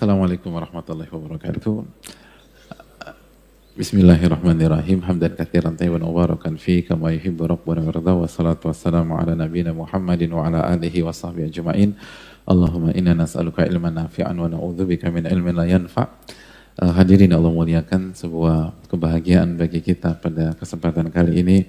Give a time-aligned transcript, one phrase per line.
[0.00, 1.84] Assalamualaikum warahmatullahi wabarakatuh.
[3.76, 5.04] Bismillahirrahmanirrahim.
[5.04, 10.32] Hamdan katsiran tayyiban mubarakan fi kama yuhibbu rabbuna warda wa salatu wassalamu ala nabiyyina Muhammadin
[10.32, 12.00] wa ala alihi wa sahbihi ajma'in.
[12.48, 16.08] Allahumma inna nas'aluka ilman nafi'an wa na'udzubika min ilmin la yanfa'.
[16.80, 21.68] Uh, hadirin Allah muliakan sebuah kebahagiaan bagi kita pada kesempatan kali ini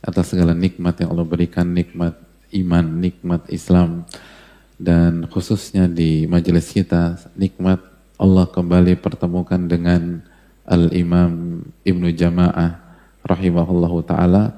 [0.00, 2.16] atas segala nikmat yang Allah berikan, nikmat
[2.56, 4.08] iman, nikmat Islam,
[4.78, 7.78] dan khususnya di majelis kita nikmat
[8.18, 10.22] Allah kembali pertemukan dengan
[10.64, 12.80] Al-Imam Ibnu Jama'ah
[13.26, 14.54] rahimahullahu taala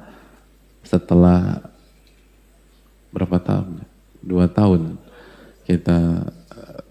[0.87, 1.67] setelah
[3.11, 3.83] berapa tahun?
[4.23, 4.99] Dua tahun
[5.67, 6.31] kita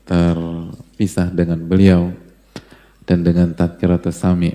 [0.05, 2.13] terpisah dengan beliau
[3.05, 4.53] dan dengan Tadkiratus Sami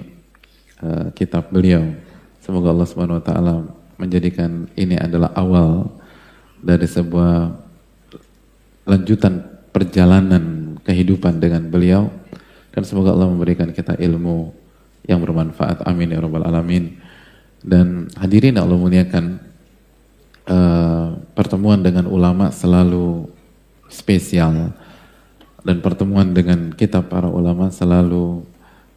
[0.83, 1.83] uh, kitab beliau.
[2.41, 3.55] Semoga Allah Subhanahu wa taala
[3.99, 5.91] menjadikan ini adalah awal
[6.63, 7.70] dari sebuah
[8.85, 12.09] lanjutan perjalanan kehidupan dengan beliau.
[12.71, 14.55] Dan semoga Allah memberikan kita ilmu
[15.05, 15.83] yang bermanfaat.
[15.85, 16.97] Amin ya rabbal alamin.
[17.61, 19.43] Dan hadirin Allah muliakan
[20.47, 23.27] uh, pertemuan dengan ulama selalu
[23.91, 24.73] spesial.
[25.61, 28.47] Dan pertemuan dengan kita para ulama selalu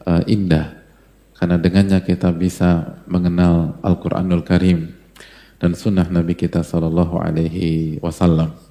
[0.05, 0.79] uh, indah.
[1.35, 4.95] Karena dengannya kita bisa mengenal Al-Quranul Karim
[5.59, 8.62] dan sunnah Nabi kita Sallallahu Alaihi Wasallam.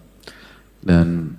[0.82, 1.38] Dan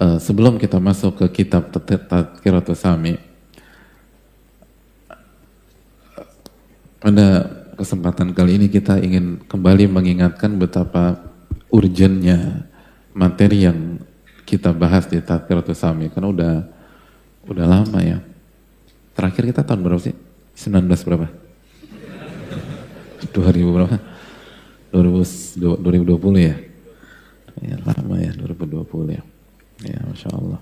[0.00, 3.14] uh, sebelum kita masuk ke kitab Tadkiratul Sami,
[6.98, 7.46] pada
[7.78, 11.20] kesempatan kali ini kita ingin kembali mengingatkan betapa
[11.70, 12.66] urgennya
[13.14, 14.02] materi yang
[14.48, 16.54] kita bahas di Tadkiratul Sami karena udah
[17.48, 18.18] udah lama ya.
[19.12, 20.16] Terakhir kita tahun berapa sih?
[20.56, 21.26] 19 berapa?
[23.30, 23.96] 2000 berapa?
[24.90, 26.56] 2020 ya?
[27.62, 29.22] Ya, lama ya 2020 ya.
[29.82, 30.60] Ya, Masya Allah.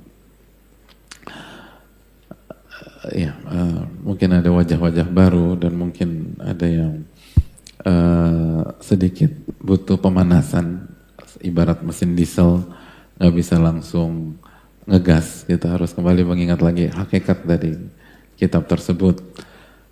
[3.15, 7.07] Ya, uh, mungkin ada wajah-wajah baru dan mungkin ada yang
[7.87, 9.31] uh, sedikit
[9.63, 10.91] butuh pemanasan,
[11.39, 12.67] ibarat mesin diesel
[13.17, 14.37] nggak bisa langsung
[14.91, 15.47] ngegas.
[15.47, 17.79] Kita harus kembali mengingat lagi hakikat dari
[18.35, 19.23] kitab tersebut.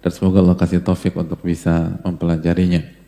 [0.02, 3.03] Dan semoga Allah kasih taufik untuk bisa mempelajarinya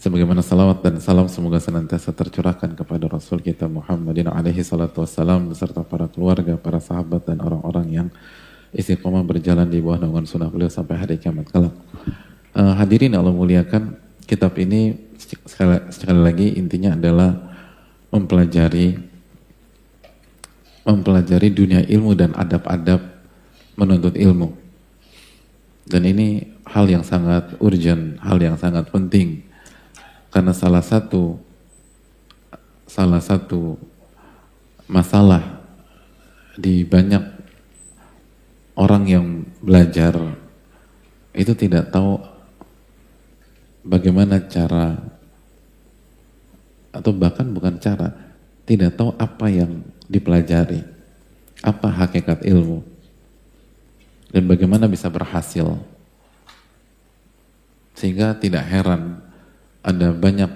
[0.00, 5.84] sebagaimana salawat dan salam semoga senantiasa tercurahkan kepada Rasul kita Muhammadin alaihi salatu wassalam beserta
[5.84, 8.08] para keluarga, para sahabat dan orang-orang yang
[8.72, 11.76] istiqomah berjalan di bawah naungan sunnah beliau sampai hari kiamat kelak.
[12.56, 17.36] Uh, hadirin Allah muliakan, kitab ini sekali, sekali lagi intinya adalah
[18.08, 18.96] mempelajari
[20.80, 23.04] mempelajari dunia ilmu dan adab-adab
[23.76, 24.56] menuntut ilmu.
[25.84, 29.49] Dan ini hal yang sangat urgent, hal yang sangat penting
[30.30, 31.38] karena salah satu
[32.86, 33.78] salah satu
[34.90, 35.62] masalah
[36.58, 37.22] di banyak
[38.74, 39.26] orang yang
[39.62, 40.14] belajar
[41.30, 42.18] itu tidak tahu
[43.86, 44.98] bagaimana cara
[46.90, 48.10] atau bahkan bukan cara
[48.66, 50.82] tidak tahu apa yang dipelajari
[51.62, 52.82] apa hakikat ilmu
[54.30, 55.78] dan bagaimana bisa berhasil.
[57.98, 59.20] Sehingga tidak heran
[59.80, 60.50] ada banyak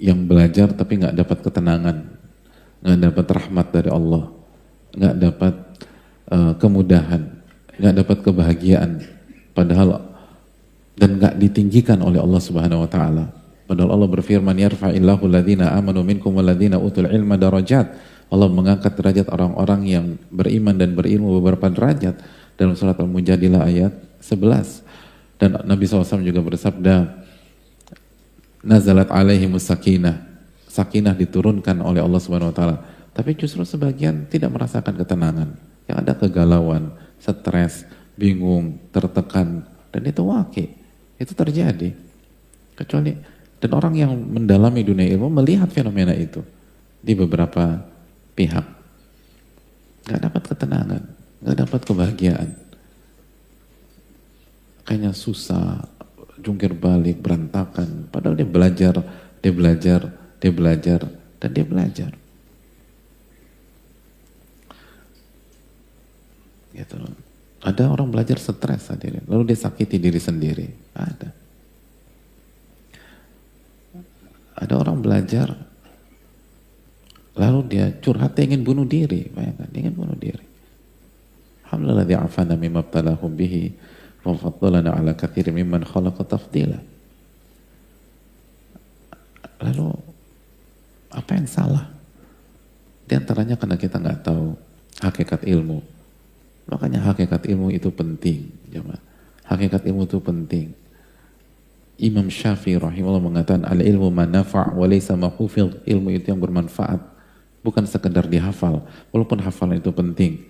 [0.00, 1.96] yang belajar tapi nggak dapat ketenangan,
[2.80, 4.24] nggak dapat rahmat dari Allah,
[4.96, 5.54] nggak dapat
[6.32, 7.22] uh, kemudahan,
[7.76, 8.90] nggak dapat kebahagiaan,
[9.52, 10.10] padahal
[10.96, 13.24] dan nggak ditinggikan oleh Allah Subhanahu Wa Taala.
[13.70, 17.86] Padahal Allah berfirman, Yarfa'illahu ladina amanu minkum waladina utul ilma darajat.
[18.26, 22.18] Allah mengangkat derajat orang-orang yang beriman dan berilmu beberapa derajat
[22.58, 25.38] dalam surat Al-Mujadilah ayat 11.
[25.38, 26.94] Dan Nabi SAW juga bersabda,
[28.64, 30.28] nazalat alaihi sakinah.
[30.70, 32.76] Sakinah diturunkan oleh Allah Subhanahu wa taala.
[33.10, 35.50] Tapi justru sebagian tidak merasakan ketenangan.
[35.90, 37.82] Yang ada kegalauan, stres,
[38.14, 40.70] bingung, tertekan dan itu wakil.
[41.18, 41.90] Itu terjadi.
[42.78, 43.12] Kecuali
[43.60, 46.40] dan orang yang mendalami dunia ilmu melihat fenomena itu
[47.04, 47.84] di beberapa
[48.32, 48.66] pihak.
[50.08, 51.02] Gak dapat ketenangan,
[51.44, 52.50] gak dapat kebahagiaan.
[54.88, 55.84] Kayaknya susah,
[56.40, 58.08] jungkir balik, berantakan.
[58.10, 58.94] Padahal dia belajar,
[59.40, 60.00] dia belajar,
[60.40, 61.00] dia belajar,
[61.40, 62.10] dan dia belajar.
[66.74, 66.94] Gitu.
[67.60, 70.66] Ada orang belajar stres hadirin, lalu dia sakiti diri sendiri.
[70.96, 71.28] Ada.
[74.60, 75.52] Ada orang belajar,
[77.36, 79.28] lalu dia curhat, dia ingin bunuh diri.
[79.28, 80.44] Bayangkan, dia ingin bunuh diri.
[81.68, 82.82] Alhamdulillah di'afana mimma
[83.30, 83.70] bihi
[84.20, 86.76] Wafaddalana ala kathir mimman khalaqa tafdila.
[89.60, 89.92] Lalu
[91.12, 91.88] apa yang salah?
[93.08, 94.56] Di antaranya karena kita nggak tahu
[95.00, 95.80] hakikat ilmu.
[96.70, 98.46] Makanya hakikat ilmu itu penting.
[98.70, 99.00] Jemaah.
[99.48, 100.70] Hakikat ilmu itu penting.
[102.00, 106.96] Imam Syafi'i rahimahullah mengatakan al ilmu manafa' wa laysa ilmu itu yang bermanfaat
[107.60, 108.80] bukan sekedar dihafal
[109.12, 110.48] walaupun hafalan itu penting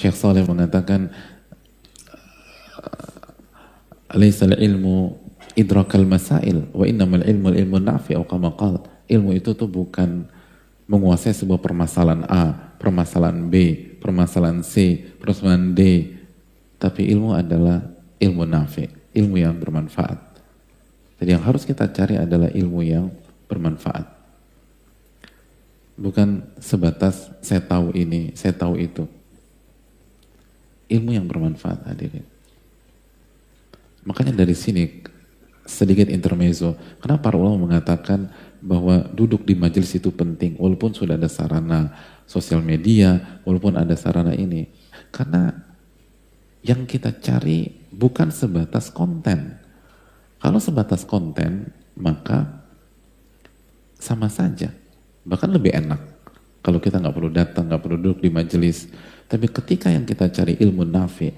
[0.00, 1.12] Syekh Saleh mengatakan
[4.08, 5.12] Alaisa ilmu
[5.52, 8.50] idrakal masail wa innamal ilmu ilmu nafi atau kama
[9.10, 10.24] Ilmu itu tuh bukan
[10.88, 16.14] menguasai sebuah permasalahan A, permasalahan B, permasalahan C, permasalahan D.
[16.80, 17.84] Tapi ilmu adalah
[18.18, 20.18] ilmu nafi, ilmu yang bermanfaat.
[21.20, 23.12] Jadi yang harus kita cari adalah ilmu yang
[23.46, 24.08] bermanfaat.
[26.00, 29.19] Bukan sebatas saya tahu ini, saya tahu itu.
[30.90, 32.26] Ilmu yang bermanfaat hadirin.
[34.02, 35.06] Makanya dari sini
[35.70, 36.74] sedikit intermezzo.
[36.98, 38.26] Kenapa para ulama mengatakan
[38.58, 41.94] bahwa duduk di majelis itu penting walaupun sudah ada sarana
[42.26, 44.66] sosial media, walaupun ada sarana ini.
[45.14, 45.54] Karena
[46.66, 49.56] yang kita cari bukan sebatas konten.
[50.40, 52.64] Kalau sebatas konten, maka
[54.00, 54.72] sama saja.
[55.28, 56.00] Bahkan lebih enak.
[56.60, 58.88] Kalau kita nggak perlu datang, nggak perlu duduk di majelis.
[59.30, 61.30] Tapi ketika yang kita cari ilmu nafi,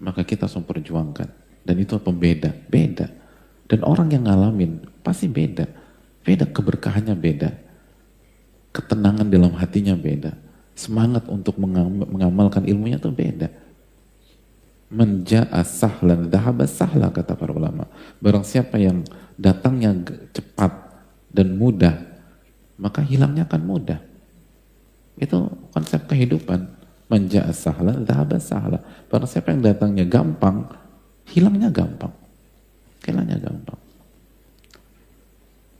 [0.00, 1.28] maka kita harus memperjuangkan.
[1.60, 3.12] Dan itu pembeda, beda.
[3.68, 5.68] Dan orang yang ngalamin pasti beda.
[6.24, 7.52] Beda keberkahannya beda.
[8.72, 10.32] Ketenangan dalam hatinya beda.
[10.72, 11.60] Semangat untuk
[12.08, 13.52] mengamalkan ilmunya itu beda.
[14.88, 17.84] Menja'a sahlan, dahaba sahla kata para ulama.
[18.24, 19.04] Barang siapa yang
[19.36, 19.92] datangnya
[20.32, 20.72] cepat
[21.28, 22.00] dan mudah,
[22.80, 24.00] maka hilangnya akan mudah.
[25.20, 26.77] Itu konsep kehidupan.
[27.08, 28.84] Menja'a sahla, dahaba sahla.
[29.08, 30.68] Barang siapa yang datangnya gampang,
[31.32, 32.12] hilangnya gampang.
[33.00, 33.80] Hilangnya gampang.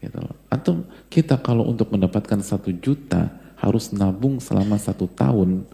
[0.01, 0.37] Gitu loh.
[0.49, 3.29] Antum kita kalau untuk mendapatkan satu juta
[3.61, 5.69] harus nabung selama satu tahun.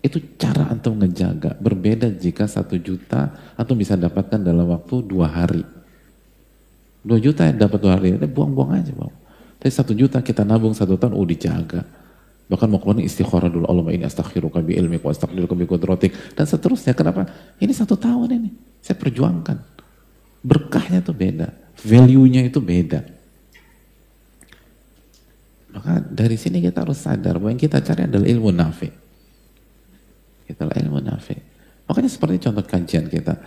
[0.00, 1.58] Itu cara antum ngejaga.
[1.58, 5.64] Berbeda jika satu juta antum bisa dapatkan dalam waktu dua hari.
[7.00, 9.14] Dua juta yang dapat dua hari, buang-buang aja bang.
[9.60, 11.84] Tapi satu juta kita nabung satu tahun, oh dijaga.
[12.50, 13.62] Bahkan mau keluar istikharah dulu.
[13.70, 16.34] Allah ini astaghfiruka bi ilmi wa astaghfiruka bi qudratik.
[16.34, 16.98] Dan seterusnya.
[16.98, 17.30] Kenapa?
[17.62, 18.50] Ini satu tahun ini.
[18.82, 19.54] Saya perjuangkan.
[20.42, 21.54] Berkahnya itu beda.
[21.78, 23.06] Value-nya itu beda.
[25.70, 28.90] Maka dari sini kita harus sadar bahwa yang kita cari adalah ilmu nafi.
[30.50, 31.38] Itulah ilmu nafi.
[31.86, 33.38] Makanya seperti contoh kajian kita.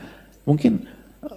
[0.48, 0.88] Mungkin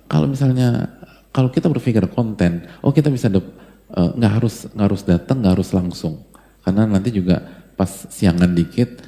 [0.07, 0.87] kalau misalnya
[1.35, 3.43] kalau kita berpikir konten, oh kita bisa eh,
[3.91, 6.23] nggak uh, harus nggak harus datang, nggak harus langsung.
[6.67, 7.39] Karena nanti juga
[7.79, 8.99] pas siangan dikit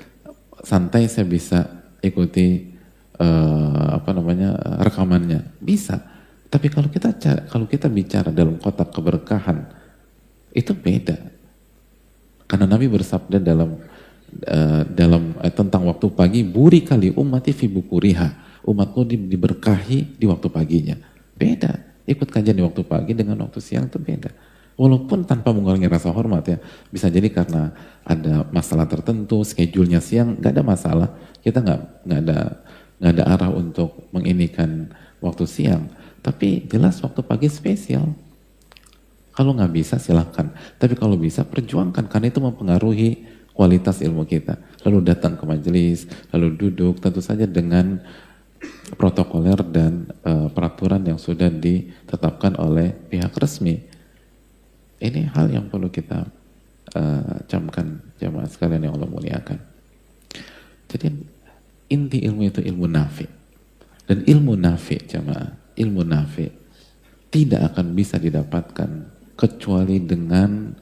[0.63, 1.67] santai saya bisa
[1.99, 2.71] ikuti
[3.19, 5.59] uh, apa namanya rekamannya.
[5.59, 5.99] Bisa.
[6.47, 7.19] Tapi kalau kita
[7.51, 9.67] kalau kita bicara dalam kotak keberkahan
[10.55, 11.19] itu beda.
[12.47, 13.75] Karena Nabi bersabda dalam
[14.47, 18.47] uh, dalam uh, tentang waktu pagi buri kali umati fi bukuriha.
[18.71, 20.95] Umatku diberkahi di waktu paginya.
[21.35, 21.75] Beda.
[22.07, 24.31] Ikut kajian di waktu pagi dengan waktu siang itu beda.
[24.79, 26.59] Walaupun tanpa mengurangi rasa hormat ya,
[26.95, 27.75] bisa jadi karena
[28.07, 31.09] ada masalah tertentu, schedule-nya siang, nggak ada masalah.
[31.43, 32.39] Kita nggak nggak ada
[33.03, 34.87] nggak ada arah untuk menginikan
[35.19, 35.91] waktu siang.
[36.23, 38.07] Tapi jelas waktu pagi spesial.
[39.35, 40.55] Kalau nggak bisa silahkan.
[40.79, 43.27] Tapi kalau bisa perjuangkan karena itu mempengaruhi
[43.59, 44.63] kualitas ilmu kita.
[44.87, 47.99] Lalu datang ke majelis, lalu duduk, tentu saja dengan
[48.95, 53.98] protokoler dan uh, peraturan yang sudah ditetapkan oleh pihak resmi.
[54.99, 56.27] Ini hal yang perlu kita
[56.99, 59.59] uh, camkan jamaah sekalian yang Allah muliakan.
[60.91, 61.07] Jadi
[61.93, 63.27] inti ilmu itu ilmu nafi.
[64.09, 66.49] Dan ilmu nafi jamaah, ilmu nafi
[67.29, 68.91] tidak akan bisa didapatkan
[69.37, 70.73] kecuali dengan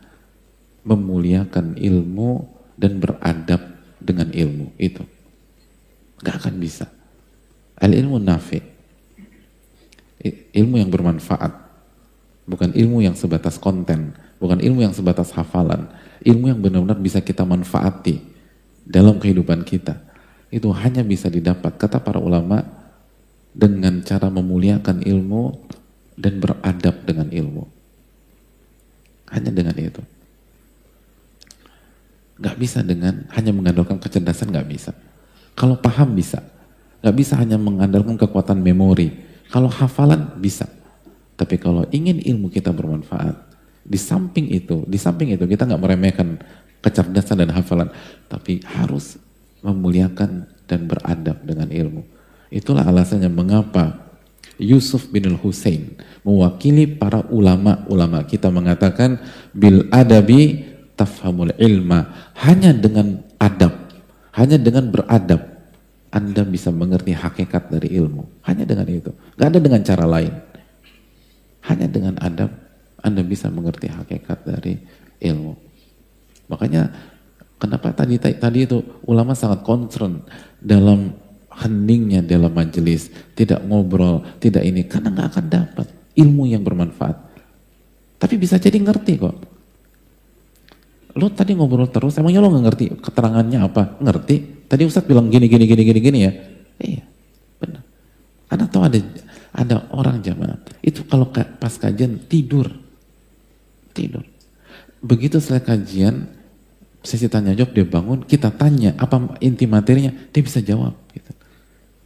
[0.86, 2.30] memuliakan ilmu
[2.78, 3.60] dan beradab
[3.98, 5.02] dengan ilmu itu.
[6.22, 6.86] Gak akan bisa.
[7.82, 8.62] Al ilmu nafi.
[10.56, 11.65] Ilmu yang bermanfaat
[12.46, 15.90] Bukan ilmu yang sebatas konten, bukan ilmu yang sebatas hafalan.
[16.22, 18.22] Ilmu yang benar-benar bisa kita manfaati
[18.86, 19.98] dalam kehidupan kita.
[20.46, 22.62] Itu hanya bisa didapat, kata para ulama,
[23.50, 25.58] dengan cara memuliakan ilmu
[26.14, 27.64] dan beradab dengan ilmu.
[29.26, 30.02] Hanya dengan itu.
[32.36, 34.94] Gak bisa dengan hanya mengandalkan kecerdasan, gak bisa.
[35.58, 36.44] Kalau paham bisa.
[37.00, 39.10] Gak bisa hanya mengandalkan kekuatan memori.
[39.48, 40.68] Kalau hafalan bisa.
[41.36, 43.36] Tapi kalau ingin ilmu kita bermanfaat,
[43.86, 46.40] di samping itu, di samping itu kita nggak meremehkan
[46.82, 47.88] kecerdasan dan hafalan,
[48.26, 49.20] tapi harus
[49.62, 52.02] memuliakan dan beradab dengan ilmu.
[52.50, 54.06] Itulah alasannya mengapa
[54.56, 59.20] Yusuf bin Al-Husain mewakili para ulama-ulama kita mengatakan
[59.52, 60.64] bil adabi
[60.96, 62.32] tafhamul ilma.
[62.40, 63.92] Hanya dengan adab,
[64.34, 65.42] hanya dengan beradab,
[66.08, 68.40] Anda bisa mengerti hakikat dari ilmu.
[68.48, 69.12] Hanya dengan itu.
[69.36, 70.32] Gak ada dengan cara lain.
[71.66, 72.50] Hanya dengan adab,
[73.02, 74.78] Anda bisa mengerti hakikat dari
[75.22, 75.52] ilmu.
[76.46, 76.90] Makanya
[77.58, 80.22] kenapa tadi tadi itu ulama sangat concern
[80.62, 81.10] dalam
[81.56, 87.16] heningnya dalam majelis, tidak ngobrol, tidak ini, karena nggak akan dapat ilmu yang bermanfaat.
[88.20, 89.36] Tapi bisa jadi ngerti kok.
[91.16, 93.96] Lo tadi ngobrol terus, emangnya lo nggak ngerti keterangannya apa?
[94.04, 94.68] Ngerti?
[94.68, 96.32] Tadi Ustadz bilang gini, gini, gini, gini, gini ya.
[96.76, 97.02] Iya,
[97.56, 97.82] benar.
[98.52, 98.98] Karena tahu ada
[99.56, 102.68] ada orang jamaah itu kalau pas kajian tidur,
[103.96, 104.22] tidur.
[105.00, 106.28] Begitu selesai kajian,
[107.00, 110.92] sesi tanya jawab dia bangun, kita tanya apa inti materinya, dia bisa jawab.
[111.08, 111.32] Gitu.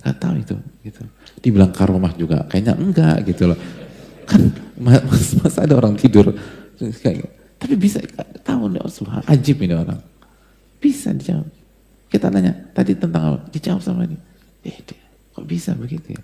[0.01, 1.03] Gak tahu itu, gitu.
[1.43, 3.59] Dibilang karomah juga, kayaknya enggak gitu loh.
[4.31, 6.31] Kan mas, mas ada orang tidur,
[6.79, 7.27] kayak,
[7.59, 7.99] tapi bisa
[8.47, 9.99] tahu nih, oh, ajib ini orang.
[10.81, 11.51] Bisa dijawab.
[12.11, 13.39] Kita nanya, tadi tentang apa?
[13.53, 14.17] Dijawab sama ini.
[14.65, 14.99] Eh, dia,
[15.37, 16.23] kok bisa begitu ya?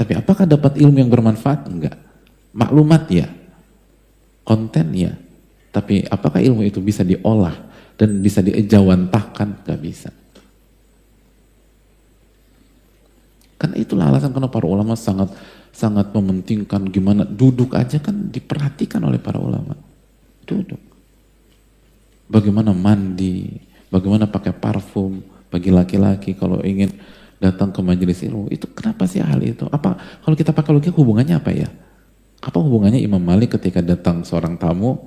[0.00, 1.68] Tapi apakah dapat ilmu yang bermanfaat?
[1.68, 2.00] Enggak.
[2.56, 3.28] Maklumat ya.
[4.48, 5.12] Konten ya.
[5.68, 7.52] Tapi apakah ilmu itu bisa diolah
[8.00, 9.60] dan bisa diejawantahkan?
[9.68, 10.08] Gak bisa.
[13.60, 15.36] Karena itulah alasan kenapa para ulama sangat
[15.68, 19.76] sangat mementingkan gimana duduk aja kan diperhatikan oleh para ulama.
[20.48, 20.80] Duduk.
[22.24, 23.52] Bagaimana mandi,
[23.92, 25.20] bagaimana pakai parfum
[25.52, 26.88] bagi laki-laki kalau ingin
[27.40, 28.52] datang ke majelis ilmu.
[28.52, 29.64] Itu kenapa sih hal itu?
[29.72, 31.68] Apa kalau kita pakai logika hubungannya apa ya?
[32.44, 35.00] Apa hubungannya Imam Malik ketika datang seorang tamu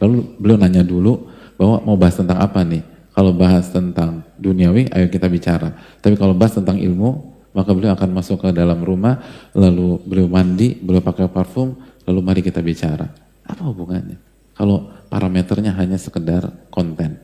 [0.00, 1.28] lalu beliau nanya dulu
[1.60, 2.82] bahwa mau bahas tentang apa nih?
[3.12, 5.74] Kalau bahas tentang duniawi, ayo kita bicara.
[5.98, 9.18] Tapi kalau bahas tentang ilmu, maka beliau akan masuk ke dalam rumah,
[9.58, 11.74] lalu beliau mandi, beliau pakai parfum,
[12.06, 13.10] lalu mari kita bicara.
[13.42, 14.14] Apa hubungannya?
[14.54, 17.18] Kalau parameternya hanya sekedar konten.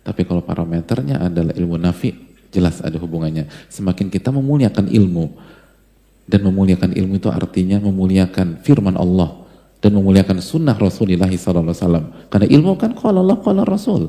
[0.00, 3.48] Tapi kalau parameternya adalah ilmu nafi, jelas ada hubungannya.
[3.72, 5.32] Semakin kita memuliakan ilmu,
[6.28, 9.42] dan memuliakan ilmu itu artinya memuliakan firman Allah
[9.82, 12.30] dan memuliakan sunnah Rasulullah SAW.
[12.30, 14.02] Karena ilmu kan kalau Allah, kalau Rasul.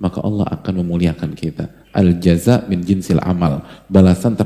[0.00, 4.38] Maka Allah akan memuliakan kita al jaza min jinsil amal balasan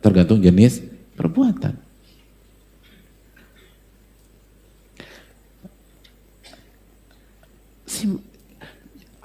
[0.00, 0.82] tergantung jenis
[1.18, 1.74] perbuatan
[7.86, 8.20] Sim,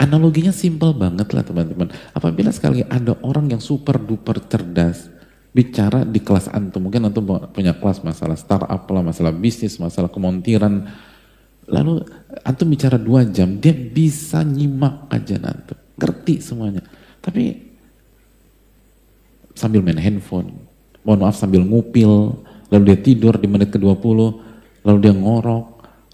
[0.02, 5.14] analoginya simpel banget lah teman-teman apabila sekali ada orang yang super duper cerdas
[5.54, 10.90] bicara di kelas antum mungkin antum punya kelas masalah startup lah masalah bisnis masalah kemontiran
[11.70, 12.02] lalu
[12.42, 16.82] antum bicara dua jam dia bisa nyimak aja antum ngerti semuanya
[17.22, 17.72] tapi
[19.62, 20.58] sambil main handphone,
[21.06, 22.42] mohon maaf sambil ngupil,
[22.74, 24.18] lalu dia tidur di menit ke-20,
[24.82, 25.66] lalu dia ngorok,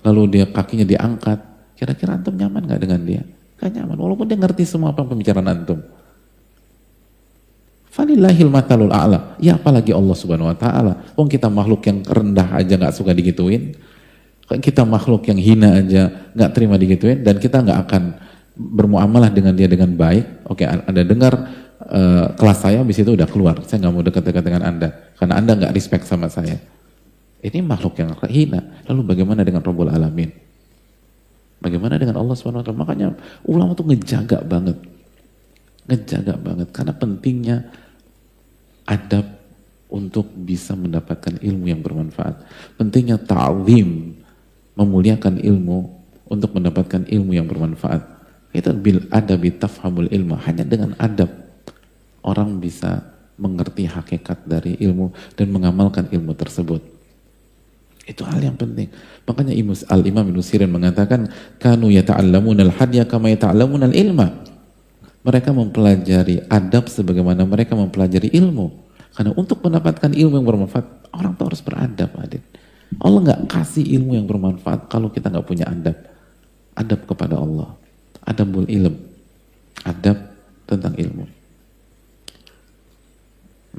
[0.04, 1.40] lalu dia kakinya diangkat.
[1.78, 3.24] Kira-kira antum nyaman gak dengan dia?
[3.58, 5.82] Gak nyaman, walaupun dia ngerti semua apa pembicaraan antum.
[7.90, 9.36] Falillahil matalul a'la.
[9.42, 11.18] Ya apalagi Allah subhanahu wa ta'ala.
[11.18, 13.74] Wong kita makhluk yang rendah aja gak suka digituin.
[14.48, 17.26] Kita makhluk yang hina aja gak terima digituin.
[17.26, 18.04] Dan kita gak akan
[18.58, 21.34] bermuamalah dengan dia dengan baik, oke Anda dengar
[21.78, 25.52] uh, kelas saya habis itu udah keluar, saya nggak mau dekat-dekat dengan Anda, karena Anda
[25.62, 26.58] nggak respect sama saya.
[27.38, 28.82] Ini makhluk yang hina.
[28.90, 30.34] Lalu bagaimana dengan Rabbul Alamin?
[31.58, 32.70] Bagaimana dengan Allah SWT?
[32.70, 34.78] Makanya ulama tuh ngejaga banget.
[35.90, 36.68] Ngejaga banget.
[36.70, 37.58] Karena pentingnya
[38.86, 39.26] adab
[39.88, 42.44] untuk bisa mendapatkan ilmu yang bermanfaat.
[42.76, 44.14] Pentingnya ta'zim,
[44.78, 45.78] memuliakan ilmu
[46.28, 48.04] untuk mendapatkan ilmu yang bermanfaat.
[48.54, 50.38] Itu bil adabi tafhamul ilmu.
[50.44, 51.32] Hanya dengan adab
[52.22, 53.02] orang bisa
[53.38, 56.97] mengerti hakikat dari ilmu dan mengamalkan ilmu tersebut.
[58.08, 58.88] Itu hal yang penting.
[59.28, 59.52] Makanya
[59.92, 61.28] Al-Imam Ibn Sirin mengatakan,
[61.60, 64.32] Kanu yata'allamun al-hadya kama yata'allamun al-ilma.
[65.28, 68.72] Mereka mempelajari adab sebagaimana mereka mempelajari ilmu.
[69.12, 72.40] Karena untuk mendapatkan ilmu yang bermanfaat, orang tuh harus beradab, adit.
[73.04, 76.00] Allah nggak kasih ilmu yang bermanfaat kalau kita nggak punya adab.
[76.80, 77.76] Adab kepada Allah
[78.28, 78.96] adabul ilm
[79.88, 80.36] adab
[80.68, 81.24] tentang ilmu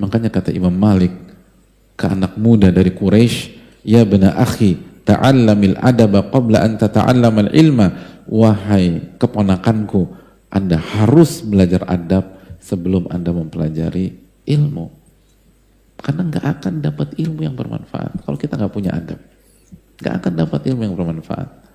[0.00, 1.12] makanya kata Imam Malik
[2.00, 7.86] ke anak muda dari Quraisy ya bena akhi ta'allamil adaba qabla an tata'allamal ilma
[8.28, 10.10] wahai keponakanku
[10.48, 14.14] anda harus belajar adab sebelum anda mempelajari
[14.48, 14.86] ilmu
[15.98, 19.20] karena nggak akan dapat ilmu yang bermanfaat kalau kita nggak punya adab
[19.98, 21.68] nggak akan dapat ilmu yang bermanfaat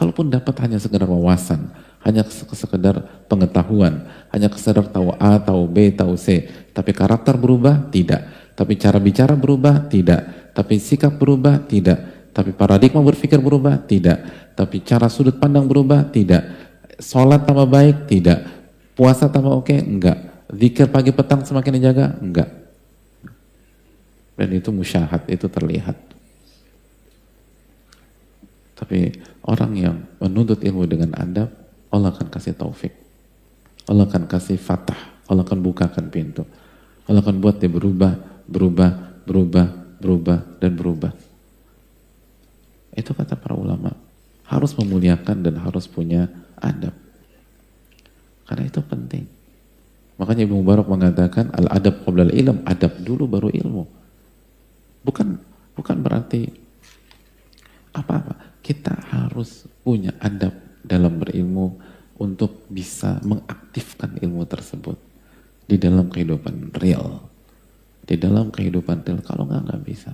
[0.00, 1.76] Kalaupun dapat hanya sekedar wawasan,
[2.08, 7.92] hanya sekedar pengetahuan, hanya sekedar tahu A, tahu B, tahu C, tapi karakter berubah?
[7.92, 8.56] Tidak.
[8.56, 9.92] Tapi cara bicara berubah?
[9.92, 10.49] Tidak.
[10.60, 11.64] Tapi sikap berubah?
[11.64, 12.28] Tidak.
[12.36, 13.80] Tapi paradigma berpikir berubah?
[13.80, 14.52] Tidak.
[14.52, 16.12] Tapi cara sudut pandang berubah?
[16.12, 16.42] Tidak.
[17.00, 18.04] Sholat tambah baik?
[18.04, 18.38] Tidak.
[18.92, 19.72] Puasa tambah oke?
[19.72, 20.44] Enggak.
[20.52, 22.20] Zikir pagi petang semakin dijaga?
[22.20, 22.52] Enggak.
[24.36, 25.96] Dan itu musyahad, itu terlihat.
[28.76, 29.16] Tapi
[29.48, 31.48] orang yang menuntut ilmu dengan adab,
[31.88, 32.92] Allah akan kasih taufik.
[33.88, 35.24] Allah akan kasih fatah.
[35.24, 36.44] Allah akan bukakan pintu.
[37.08, 41.12] Allah akan buat dia berubah, berubah, berubah, berubah, dan berubah.
[42.96, 43.94] Itu kata para ulama.
[44.48, 46.26] Harus memuliakan dan harus punya
[46.58, 46.96] adab.
[48.50, 49.24] Karena itu penting.
[50.18, 53.84] Makanya Ibnu Mubarak mengatakan al-adab qabla ilm, adab dulu baru ilmu.
[55.06, 55.38] Bukan
[55.78, 56.50] bukan berarti
[57.94, 58.58] apa-apa.
[58.60, 60.52] Kita harus punya adab
[60.84, 61.78] dalam berilmu
[62.20, 64.98] untuk bisa mengaktifkan ilmu tersebut
[65.64, 67.29] di dalam kehidupan real.
[68.10, 70.10] Di dalam kehidupan real, kalau nggak nggak bisa.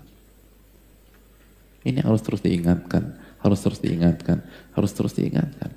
[1.81, 4.45] Ini harus terus diingatkan, harus terus diingatkan,
[4.77, 5.73] harus terus diingatkan.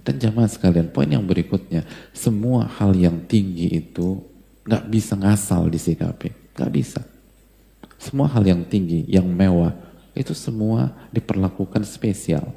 [0.00, 1.84] Dan jamaah sekalian, poin yang berikutnya,
[2.16, 4.24] semua hal yang tinggi itu
[4.64, 7.04] nggak bisa ngasal disikapi, nggak bisa.
[8.00, 9.76] Semua hal yang tinggi, yang mewah,
[10.16, 12.48] itu semua diperlakukan spesial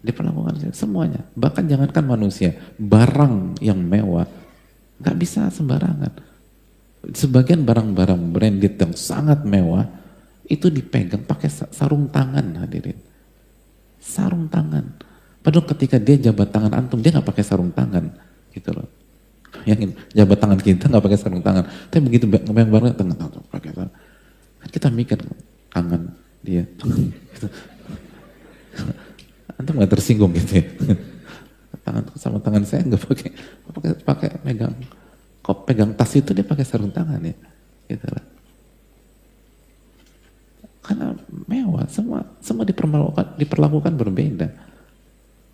[0.00, 4.24] diperlakukan semuanya bahkan jangankan manusia barang yang mewah
[5.00, 6.12] nggak bisa sembarangan.
[7.16, 9.88] Sebagian barang-barang branded yang sangat mewah
[10.44, 12.98] itu dipegang pakai sarung tangan hadirin.
[13.96, 15.00] Sarung tangan.
[15.40, 18.12] Padahal ketika dia jabat tangan antum dia nggak pakai sarung tangan
[18.52, 18.88] gitu loh.
[19.64, 21.64] Yang jabat tangan kita nggak pakai sarung tangan.
[21.88, 23.16] Tapi begitu megang barang tangan
[23.48, 23.94] pakai sarung.
[24.60, 25.18] Kan kita mikir
[25.72, 26.12] tangan
[26.44, 26.64] dia.
[27.30, 27.46] Gitu.
[29.58, 30.64] Antum nggak tersinggung gitu ya.
[31.70, 33.30] Tangan sama tangan saya nggak pakai
[33.70, 34.74] pakai pakai megang
[35.40, 37.34] kok pegang tas itu dia pakai sarung tangan ya.
[37.88, 38.24] Gitu lah.
[40.84, 41.14] Karena
[41.46, 44.48] mewah, semua semua diperlakukan diperlakukan berbeda.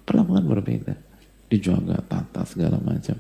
[0.07, 0.95] Perlakukan berbeda.
[1.47, 3.17] Dijaga, tata segala macam.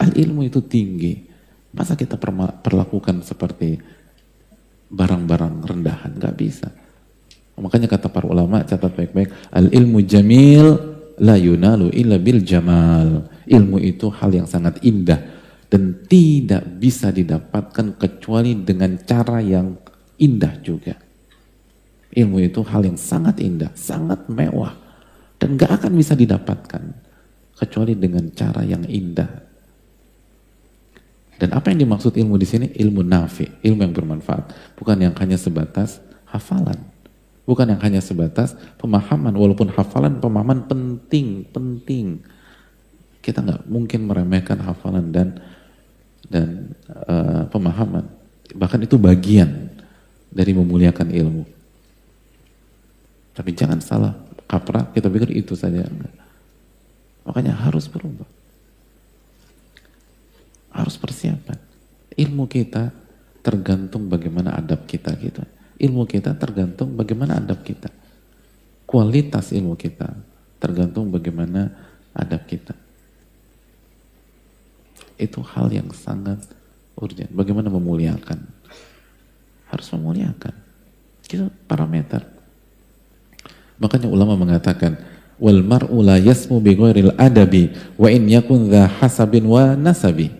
[0.00, 1.26] Al ilmu itu tinggi.
[1.68, 2.16] Masa kita
[2.64, 3.76] perlakukan seperti
[4.88, 6.16] barang-barang rendahan?
[6.16, 6.72] Gak bisa.
[7.58, 10.87] Makanya kata para ulama, catat baik-baik, al ilmu jamil
[11.20, 13.28] la yunalu illa bil jamal.
[13.48, 15.18] Ilmu itu hal yang sangat indah
[15.68, 19.76] dan tidak bisa didapatkan kecuali dengan cara yang
[20.20, 20.96] indah juga.
[22.08, 24.72] Ilmu itu hal yang sangat indah, sangat mewah
[25.36, 26.82] dan gak akan bisa didapatkan
[27.54, 29.48] kecuali dengan cara yang indah.
[31.38, 32.66] Dan apa yang dimaksud ilmu di sini?
[32.74, 36.97] Ilmu nafi, ilmu yang bermanfaat, bukan yang hanya sebatas hafalan.
[37.48, 42.20] Bukan yang hanya sebatas pemahaman, walaupun hafalan pemahaman penting, penting.
[43.24, 45.40] Kita nggak mungkin meremehkan hafalan dan
[46.28, 46.76] dan
[47.08, 48.04] uh, pemahaman.
[48.52, 49.72] Bahkan itu bagian
[50.28, 51.48] dari memuliakan ilmu.
[53.32, 54.12] Tapi jangan salah
[54.44, 55.88] kaprah, kita pikir itu saja.
[57.24, 58.28] Makanya harus berubah.
[60.68, 61.56] Harus persiapan.
[62.12, 62.92] Ilmu kita
[63.40, 64.27] tergantung bagaimana
[65.78, 67.88] ilmu kita tergantung bagaimana adab kita.
[68.84, 70.10] Kualitas ilmu kita
[70.58, 71.70] tergantung bagaimana
[72.12, 72.74] adab kita.
[75.18, 76.42] Itu hal yang sangat
[76.98, 77.30] urgent.
[77.30, 78.38] Bagaimana memuliakan.
[79.70, 80.54] Harus memuliakan.
[81.26, 82.26] Itu parameter.
[83.78, 84.98] Makanya ulama mengatakan,
[85.38, 86.74] wal mar'u la yasmu bi
[87.14, 90.34] adabi wa in yakun dha hasabin wa nasabi.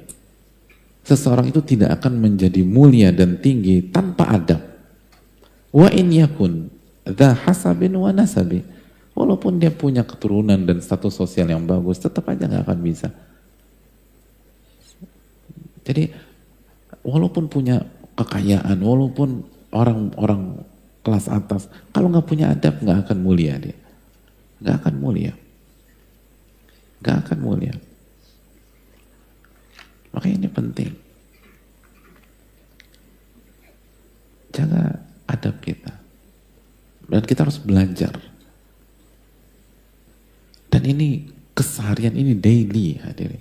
[1.06, 4.77] Seseorang itu tidak akan menjadi mulia dan tinggi tanpa adab.
[5.68, 6.72] Wa in yakun
[7.04, 8.64] dha hasabin wa nasabi.
[9.18, 13.10] Walaupun dia punya keturunan dan status sosial yang bagus, tetap aja nggak akan bisa.
[15.82, 16.06] Jadi
[17.02, 17.82] walaupun punya
[18.14, 19.42] kekayaan, walaupun
[19.74, 20.62] orang-orang
[21.02, 23.74] kelas atas, kalau nggak punya adab nggak akan mulia dia,
[24.62, 25.34] nggak akan mulia,
[27.02, 27.74] nggak akan mulia.
[30.14, 30.92] Makanya ini penting.
[34.54, 35.92] Jaga adab kita.
[37.08, 38.16] Dan kita harus belajar.
[40.68, 43.40] Dan ini keseharian ini daily hadirin.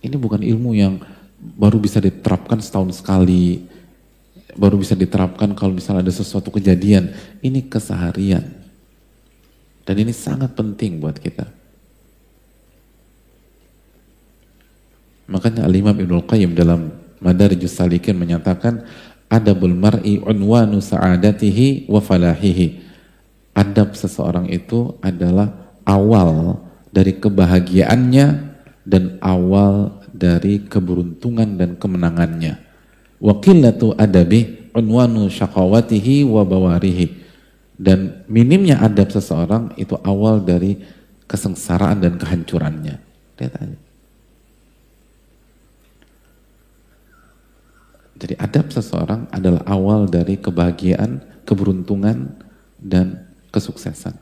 [0.00, 1.00] Ini bukan ilmu yang
[1.40, 3.68] baru bisa diterapkan setahun sekali,
[4.56, 7.12] baru bisa diterapkan kalau misalnya ada sesuatu kejadian.
[7.44, 8.44] Ini keseharian.
[9.84, 11.48] Dan ini sangat penting buat kita.
[15.30, 16.90] Makanya Al-Imam Ibnul Qayyim dalam
[17.22, 18.82] Madarijus Salikin menyatakan
[19.30, 22.90] adabul mar'i unwanu sa'adatihi wa falahihi.
[23.54, 26.58] Adab seseorang itu adalah awal
[26.90, 28.26] dari kebahagiaannya
[28.84, 32.58] dan awal dari keberuntungan dan kemenangannya.
[33.22, 37.22] Wa qillatu adabi unwanu syakawatihi wa bawarihi.
[37.80, 40.76] Dan minimnya adab seseorang itu awal dari
[41.24, 43.00] kesengsaraan dan kehancurannya.
[43.40, 43.89] Lihat aja.
[48.20, 52.36] Jadi adab seseorang adalah awal dari kebahagiaan, keberuntungan,
[52.76, 54.12] dan kesuksesan.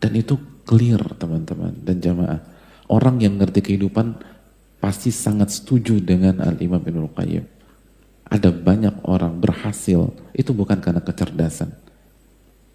[0.00, 2.40] Dan itu clear teman-teman dan jamaah.
[2.88, 4.16] Orang yang ngerti kehidupan
[4.80, 7.44] pasti sangat setuju dengan Al-Imam Ibn Qayyim.
[8.28, 11.72] Ada banyak orang berhasil, itu bukan karena kecerdasan.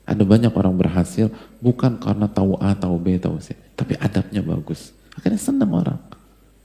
[0.04, 1.32] Ada banyak orang berhasil
[1.64, 3.56] bukan karena tahu A, tahu B, tahu C.
[3.74, 4.92] Tapi adabnya bagus.
[5.16, 6.13] Akhirnya senang orang.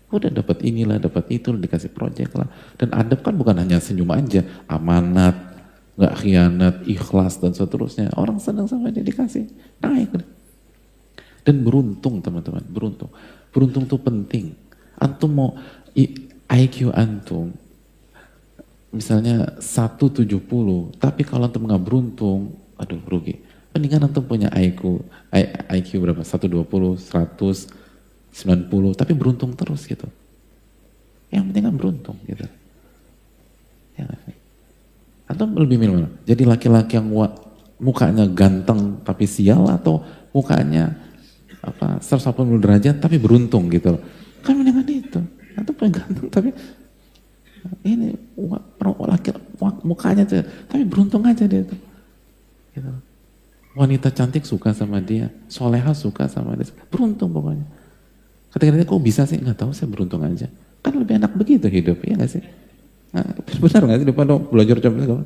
[0.09, 2.49] Udah dapat inilah, dapat itu, dikasih proyek lah.
[2.81, 5.37] Dan adab kan bukan hanya senyum aja, amanat,
[6.01, 8.09] nggak khianat, ikhlas dan seterusnya.
[8.17, 9.45] Orang senang sama dia dikasih,
[9.85, 10.17] naik.
[11.45, 13.13] Dan beruntung teman-teman, beruntung.
[13.53, 14.57] Beruntung itu penting.
[14.97, 15.51] Antum mau
[16.49, 17.53] IQ antum,
[18.89, 20.25] misalnya 170,
[20.97, 23.45] tapi kalau antum nggak beruntung, aduh rugi.
[23.77, 25.05] Mendingan antum punya IQ,
[25.69, 26.25] IQ berapa?
[26.25, 27.69] 120, 100,
[28.33, 30.07] 90 tapi beruntung terus gitu.
[31.29, 32.47] Yang penting kan beruntung gitu.
[33.99, 34.07] Ya
[35.29, 36.11] atau lebih milih mana?
[36.25, 37.13] Jadi laki-laki yang
[37.79, 40.01] mukanya ganteng tapi sial atau
[40.33, 40.97] mukanya
[41.61, 44.01] apa 180 derajat tapi beruntung gitu
[44.41, 45.21] kan mendingan itu.
[45.53, 46.49] Atau ganteng tapi
[47.85, 48.17] ini
[48.81, 49.37] laki
[49.85, 51.81] mukanya tuh tapi beruntung aja dia tuh.
[52.73, 52.93] Gitu.
[53.75, 56.73] wanita cantik suka sama dia soleha suka sama dia.
[56.89, 57.78] Beruntung pokoknya
[58.49, 59.37] Ketika dia kok bisa sih?
[59.37, 60.49] Nggak tahu, saya beruntung aja.
[60.81, 62.45] Kan lebih enak begitu hidup, ya nggak sih?
[63.13, 63.25] Nah,
[63.63, 65.25] benar nggak sih daripada belajar coba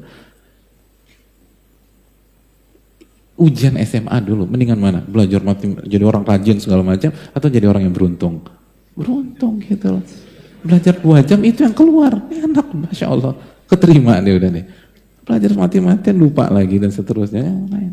[3.42, 5.00] Ujian SMA dulu, mendingan mana?
[5.02, 8.44] Belajar mati, jadi orang rajin segala macam, atau jadi orang yang beruntung?
[8.94, 10.04] Beruntung gitu loh.
[10.62, 13.35] Belajar dua jam itu yang keluar, enak, masya Allah,
[13.66, 14.64] keterima dia udah nih.
[15.26, 17.92] Belajar mati-matian lupa lagi dan seterusnya, yang lain.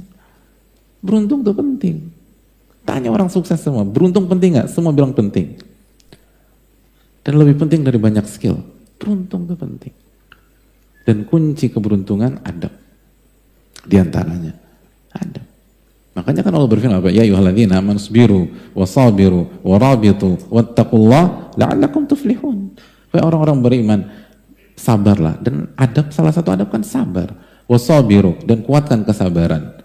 [1.02, 2.19] Beruntung tuh penting.
[2.90, 4.68] Tanya orang sukses semua, beruntung penting nggak?
[4.74, 5.62] Semua bilang penting.
[7.22, 8.58] Dan lebih penting dari banyak skill,
[8.98, 9.94] beruntung itu penting.
[11.06, 12.74] Dan kunci keberuntungan ada
[13.86, 14.58] di antaranya.
[15.14, 15.42] Ada.
[16.18, 17.14] Makanya kan Allah berfirman apa?
[17.14, 22.74] Ya ayyuhalladzina amanu sabiru wasabiru warabitu wattaqullah la'allakum tuflihun.
[23.14, 24.00] Wahai orang-orang beriman,
[24.74, 25.38] sabarlah.
[25.38, 27.38] Dan adab salah satu adab kan sabar.
[27.70, 29.79] Wasabiru dan kuatkan kesabaran.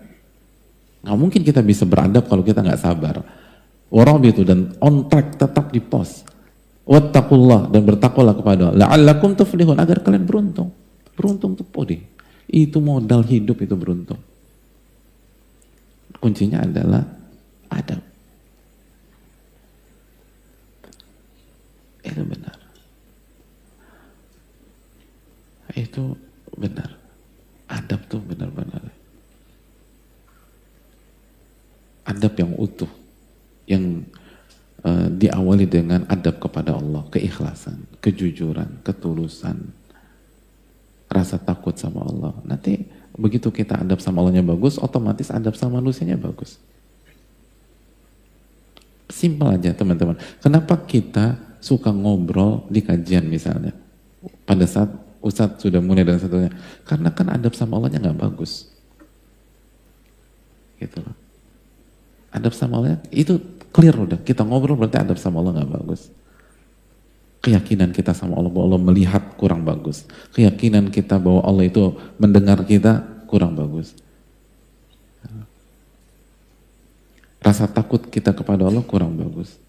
[1.04, 3.20] Nggak mungkin kita bisa beradab kalau kita nggak sabar.
[3.92, 6.24] Orang itu dan on track tetap di pos.
[6.88, 8.88] Wattaqullah dan bertakwalah kepada Allah.
[8.88, 10.72] La'allakum tuflihun agar kalian beruntung.
[11.12, 12.00] Beruntung tuh podi.
[12.48, 14.16] Itu modal hidup itu beruntung.
[16.16, 17.04] Kuncinya adalah
[17.68, 18.00] adab.
[22.00, 22.56] Itu benar.
[25.76, 26.02] Itu
[26.56, 26.90] benar.
[27.68, 29.03] Adab tuh benar-benar
[32.04, 32.88] adab yang utuh
[33.64, 34.04] yang
[34.84, 39.72] uh, diawali dengan adab kepada Allah, keikhlasan, kejujuran, ketulusan,
[41.08, 42.36] rasa takut sama Allah.
[42.44, 42.84] Nanti
[43.16, 46.60] begitu kita adab sama Allahnya bagus, otomatis adab sama manusianya bagus.
[49.08, 50.16] Simpel aja teman-teman.
[50.40, 53.72] Kenapa kita suka ngobrol di kajian misalnya?
[54.44, 54.90] Pada saat
[55.24, 56.52] Ustadz sudah mulai dan seterusnya.
[56.84, 58.68] Karena kan adab sama Allahnya nggak bagus.
[60.76, 61.23] Gitu loh
[62.34, 63.38] adab sama Allah itu
[63.70, 64.18] clear udah.
[64.20, 66.10] Kita ngobrol berarti adab sama Allah nggak bagus.
[67.44, 70.08] Keyakinan kita sama Allah bahwa Allah melihat kurang bagus.
[70.34, 73.94] Keyakinan kita bahwa Allah itu mendengar kita kurang bagus.
[77.44, 79.60] Rasa takut kita kepada Allah kurang bagus.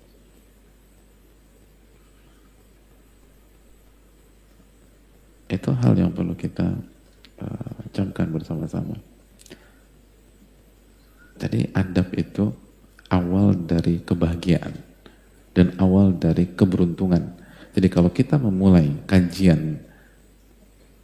[5.51, 6.71] Itu hal yang perlu kita
[7.43, 8.95] uh, camkan bersama-sama.
[11.35, 12.51] Jadi adab itu
[13.11, 14.73] awal dari kebahagiaan
[15.55, 17.35] dan awal dari keberuntungan.
[17.75, 19.79] Jadi kalau kita memulai kajian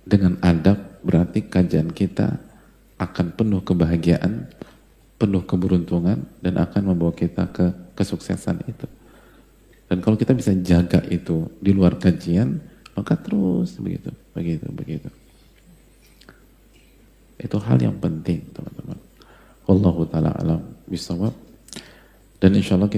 [0.07, 2.39] dengan adab, berarti kajian kita
[2.95, 4.47] akan penuh kebahagiaan,
[5.19, 8.87] penuh keberuntungan, dan akan membawa kita ke kesuksesan itu.
[9.91, 12.63] Dan kalau kita bisa jaga itu di luar kajian,
[12.95, 15.09] maka terus begitu, begitu, begitu.
[17.35, 19.10] Itu hal yang penting, teman-teman.
[19.71, 21.31] Wallahu taala alam bisawab.
[22.43, 22.91] Dan insya Allah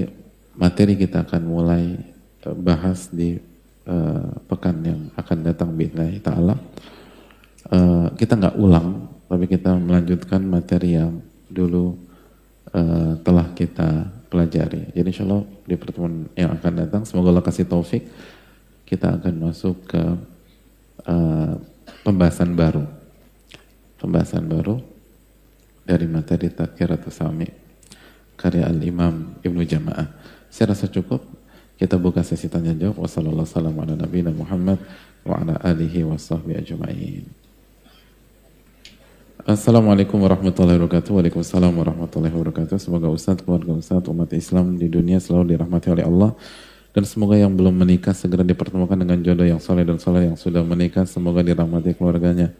[0.58, 1.94] materi kita akan mulai
[2.42, 3.38] eh, bahas di
[3.86, 6.58] uh, pekan yang akan datang billahi taala.
[7.70, 11.94] Uh, kita nggak ulang, tapi kita melanjutkan materi yang dulu
[12.74, 14.90] uh, telah kita pelajari.
[14.90, 18.02] Jadi insya Allah di pertemuan yang akan datang, semoga Allah kasih taufik,
[18.88, 20.02] kita akan masuk ke
[21.06, 21.54] uh,
[22.02, 22.84] pembahasan baru.
[24.00, 24.93] Pembahasan baru
[25.84, 27.48] dari materi Tadkiratul Sami
[28.34, 30.08] karya Al-Imam Ibnu Jamaah.
[30.50, 31.22] Saya rasa cukup.
[31.74, 33.02] Kita buka sesi tanya jawab.
[33.02, 34.78] Wassalamualaikum warahmatullahi Muhammad
[35.26, 36.16] wa alihi wa
[40.24, 41.10] warahmatullahi wabarakatuh.
[41.20, 42.80] Waalaikumsalam warahmatullahi wabarakatuh.
[42.80, 46.32] Semoga Ustaz, keluarga Ustaz, umat Islam di dunia selalu dirahmati oleh Allah.
[46.94, 50.62] Dan semoga yang belum menikah segera dipertemukan dengan jodoh yang soleh dan soleh yang sudah
[50.62, 51.04] menikah.
[51.04, 52.54] Semoga dirahmati keluarganya.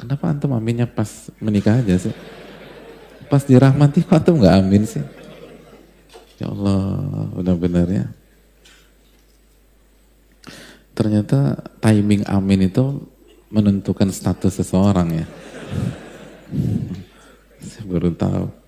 [0.00, 2.14] Kenapa antum aminnya pas menikah aja sih?
[3.28, 5.04] Pas dirahmati kok antum nggak amin sih?
[6.40, 8.06] Ya Allah, benar-benar ya.
[10.96, 13.04] Ternyata timing amin itu
[13.52, 15.26] menentukan status seseorang ya.
[17.60, 18.59] Saya baru tahu.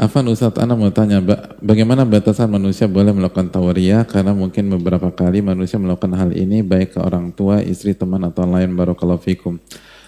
[0.00, 1.20] Afan Ustaz Ana mau tanya,
[1.60, 6.96] bagaimana batasan manusia boleh melakukan tawaria karena mungkin beberapa kali manusia melakukan hal ini baik
[6.96, 9.60] ke orang tua, istri, teman atau lain barakallahu fikum.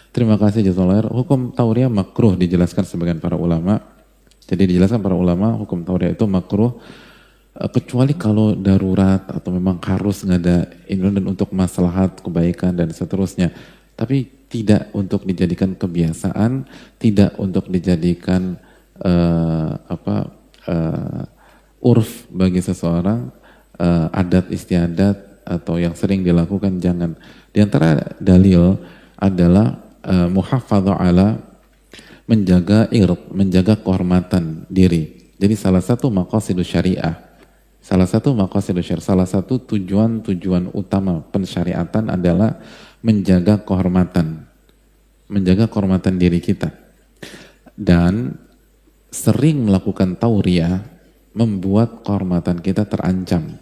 [0.09, 3.85] Terima kasih jazakallahu Hukum tawaria makruh dijelaskan sebagian para ulama.
[4.49, 6.73] Jadi dijelaskan para ulama hukum tawaria itu makruh
[7.61, 13.53] eh, kecuali kalau darurat atau memang harus nggak ada dan untuk maslahat kebaikan dan seterusnya.
[13.93, 16.65] Tapi tidak untuk dijadikan kebiasaan,
[16.97, 18.57] tidak untuk dijadikan
[19.03, 20.17] uh, apa
[20.71, 21.23] uh,
[21.83, 23.29] urf bagi seseorang
[23.79, 27.19] uh, adat istiadat atau yang sering dilakukan jangan.
[27.51, 28.79] Di antara dalil
[29.19, 31.43] adalah uh, muhafadzah ala
[32.31, 35.35] menjaga irq, menjaga kehormatan diri.
[35.43, 37.19] Jadi salah satu maqasidus syariah,
[37.83, 42.62] salah satu maqasidus syariah, salah satu tujuan-tujuan utama pensyariatan adalah
[43.03, 44.47] menjaga kehormatan,
[45.27, 46.71] menjaga kehormatan diri kita.
[47.75, 48.38] Dan
[49.12, 50.81] sering melakukan tauriah
[51.37, 53.61] membuat kehormatan kita terancam.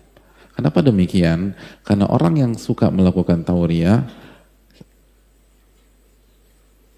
[0.54, 1.58] Kenapa demikian?
[1.82, 4.06] Karena orang yang suka melakukan tauriah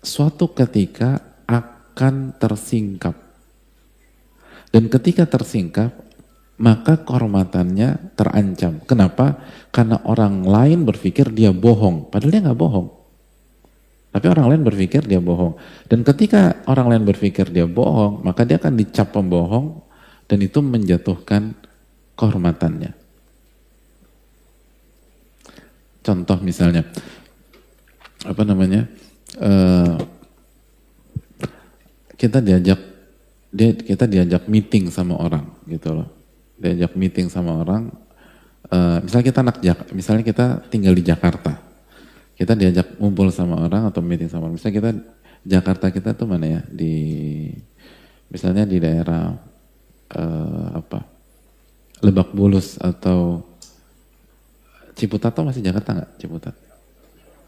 [0.04, 3.16] suatu ketika akan tersingkap.
[4.72, 5.92] Dan ketika tersingkap,
[6.56, 8.80] maka kehormatannya terancam.
[8.84, 9.40] Kenapa?
[9.72, 13.01] Karena orang lain berpikir dia bohong, padahal dia nggak bohong.
[14.12, 15.57] Tapi orang lain berpikir dia bohong.
[15.88, 19.81] Dan ketika orang lain berpikir dia bohong, maka dia akan dicap pembohong
[20.29, 21.57] dan itu menjatuhkan
[22.12, 22.92] kehormatannya.
[26.03, 26.85] Contoh misalnya,
[28.27, 28.85] apa namanya,
[29.40, 29.96] uh,
[32.20, 32.81] kita diajak,
[33.48, 36.09] dia, kita diajak meeting sama orang, gitu loh.
[36.61, 37.88] Diajak meeting sama orang,
[38.68, 39.57] uh, misalnya kita anak,
[39.94, 41.71] misalnya kita tinggal di Jakarta,
[42.42, 44.59] kita diajak ngumpul sama orang atau meeting sama orang.
[44.59, 44.90] Misalnya kita
[45.46, 46.94] Jakarta kita tuh mana ya di
[48.26, 49.31] misalnya di daerah
[50.11, 51.07] uh, apa
[52.02, 53.46] Lebak Bulus atau
[54.98, 56.55] Ciputat atau masih Jakarta nggak Ciputat?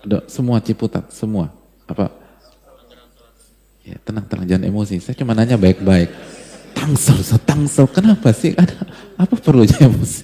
[0.07, 1.51] Ada semua Ciputat semua
[1.91, 2.15] apa?
[3.83, 5.03] Ya tenang tenang jangan emosi.
[5.03, 6.07] Saya cuma nanya baik-baik.
[6.79, 7.91] Tangsel, tangsel.
[7.91, 8.55] Kenapa sih?
[8.63, 8.87] Ada
[9.19, 10.23] apa perlunya emosi?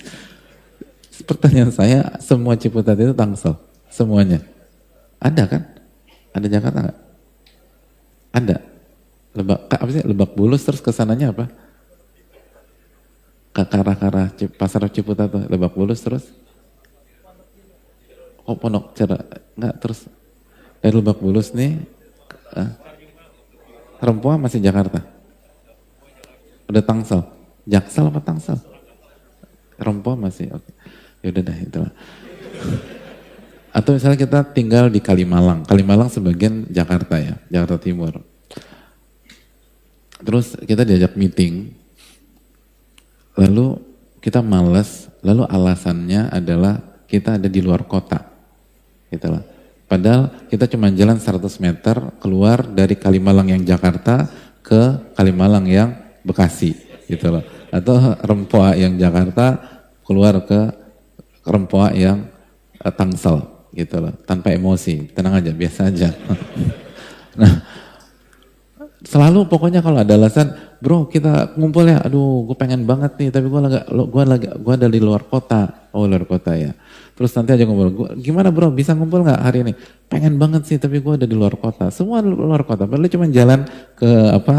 [1.26, 3.58] Pertanyaan saya semua Ciputat itu tangsel
[3.90, 4.49] semuanya.
[5.20, 5.62] Ada kan?
[6.32, 6.98] Ada Jakarta nggak?
[8.32, 8.56] Ada.
[9.30, 10.02] Lebak, apa sih?
[10.02, 11.46] Lebak Bulus terus ke sananya apa?
[13.52, 16.24] Ke arah-arah pasar Ciputat tuh, Lebak Bulus terus?
[18.48, 19.20] Oh Pondok Cara,
[19.54, 20.10] nggak terus
[20.82, 21.78] dari Lebak Bulus nih,
[22.56, 22.70] eh,
[24.00, 25.04] Rempoa masih Jakarta?
[26.66, 27.20] Udah Tangsel?
[27.68, 28.58] Jaksel apa Tangsel?
[29.76, 30.64] Rempoa masih, oke.
[30.64, 30.74] Okay.
[31.20, 31.92] Yaudah dah itulah.
[33.70, 35.62] Atau misalnya kita tinggal di Kalimalang.
[35.62, 38.18] Kalimalang sebagian Jakarta ya, Jakarta Timur.
[40.20, 41.70] Terus kita diajak meeting,
[43.38, 43.78] lalu
[44.20, 48.26] kita males, lalu alasannya adalah kita ada di luar kota.
[49.08, 49.42] Gitu lah.
[49.86, 54.26] Padahal kita cuma jalan 100 meter keluar dari Kalimalang yang Jakarta
[54.66, 55.94] ke Kalimalang yang
[56.26, 56.74] Bekasi.
[57.06, 57.42] Gitu loh.
[57.70, 59.62] Atau Rempoa yang Jakarta
[60.02, 60.74] keluar ke
[61.46, 62.26] Rempoa yang
[62.82, 66.08] uh, Tangsel gitu loh, tanpa emosi, tenang aja, biasa aja.
[67.40, 67.62] nah,
[69.06, 70.52] selalu pokoknya kalau ada alasan,
[70.82, 74.72] bro kita ngumpul ya, aduh gue pengen banget nih, tapi gue lagi, gue lagi, gue
[74.74, 76.74] ada di luar kota, oh luar kota ya.
[77.14, 78.72] Terus nanti aja ngumpul, gua, gimana bro?
[78.72, 79.72] Bisa ngumpul nggak hari ini?
[80.08, 83.64] Pengen banget sih, tapi gue ada di luar kota, semua luar kota, padahal cuma jalan
[83.94, 84.56] ke apa,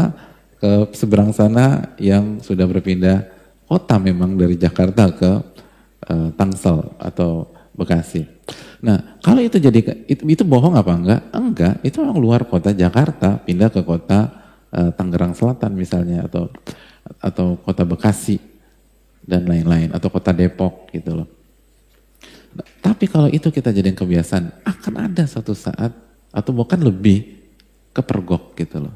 [0.62, 3.26] ke seberang sana yang sudah berpindah
[3.66, 5.30] kota memang dari Jakarta ke
[6.06, 8.28] uh, Tangsel atau Bekasi.
[8.82, 11.22] Nah, kalau itu jadi itu, itu bohong apa enggak?
[11.32, 14.28] Enggak, itu orang luar kota Jakarta pindah ke kota
[14.74, 16.50] uh, Tangerang Selatan misalnya atau
[17.22, 18.42] atau kota Bekasi
[19.22, 21.28] dan lain-lain atau kota Depok gitu loh.
[22.52, 25.94] Nah, Tapi kalau itu kita jadikan kebiasaan, akan ada satu saat
[26.34, 27.40] atau bahkan lebih
[27.96, 28.94] kepergok gitu loh.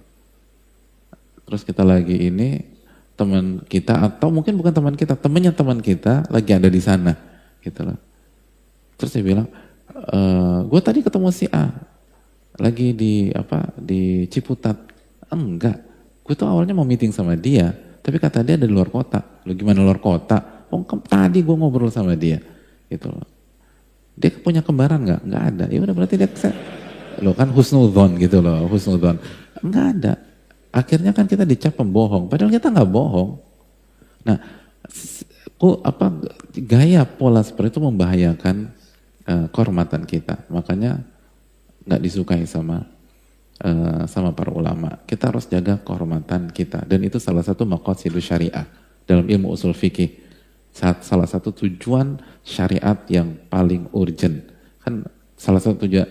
[1.46, 2.74] Terus kita lagi ini
[3.16, 7.14] teman kita atau mungkin bukan teman kita, temannya teman kita lagi ada di sana
[7.62, 8.05] gitu loh.
[8.96, 9.48] Terus saya bilang,
[9.92, 11.68] e, eh, gue tadi ketemu si A
[12.56, 14.76] lagi di apa di Ciputat.
[15.28, 15.84] Enggak,
[16.24, 19.20] gue tuh awalnya mau meeting sama dia, tapi kata dia ada di luar kota.
[19.44, 20.66] Lu gimana luar kota?
[20.72, 22.40] Oh tadi gue ngobrol sama dia,
[22.88, 23.26] gitu loh.
[24.16, 25.20] Dia punya kembaran nggak?
[25.28, 25.64] Nggak ada.
[25.68, 26.30] Ya udah berarti dia
[27.20, 29.16] lo kan husnudon gitu loh, husnudon.
[29.60, 30.14] Nggak ada.
[30.72, 33.40] Akhirnya kan kita dicap pembohong, padahal kita nggak bohong.
[34.28, 34.36] Nah,
[35.56, 36.12] ku, apa
[36.52, 38.74] gaya pola seperti itu membahayakan
[39.26, 40.46] uh, kehormatan kita.
[40.48, 41.02] Makanya
[41.86, 42.86] nggak disukai sama
[43.62, 45.02] uh, sama para ulama.
[45.06, 48.66] Kita harus jaga kehormatan kita dan itu salah satu maqasidus syariah
[49.06, 50.24] dalam ilmu usul fikih.
[50.76, 54.44] Saat salah satu tujuan syariat yang paling urgent.
[54.84, 56.08] Kan salah satu tujuan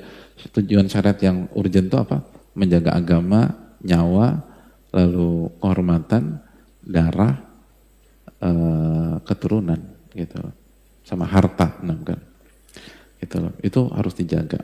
[0.51, 2.25] tujuan syariat yang urgent itu apa?
[2.55, 3.51] Menjaga agama,
[3.83, 4.41] nyawa,
[4.89, 6.39] lalu kehormatan,
[6.81, 7.35] darah,
[8.41, 9.77] uh, keturunan
[10.15, 10.39] gitu.
[11.05, 12.17] Sama harta, enam kan.
[13.41, 13.53] Loh.
[13.59, 14.61] Itu harus dijaga.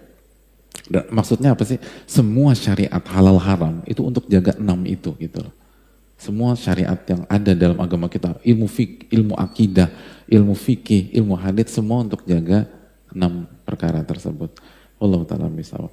[0.87, 1.81] Dan maksudnya apa sih?
[2.07, 5.53] Semua syariat halal haram itu untuk jaga enam itu gitu loh.
[6.21, 9.89] Semua syariat yang ada dalam agama kita, ilmu fik, ilmu akidah,
[10.29, 12.69] ilmu fikih, ilmu hadith, semua untuk jaga
[13.09, 14.53] enam perkara tersebut.
[15.01, 15.89] Allah taala misal.